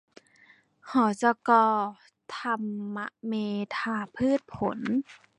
[0.91, 1.49] หจก.
[2.35, 3.33] ธรรมเม
[3.77, 4.79] ธาพืชผล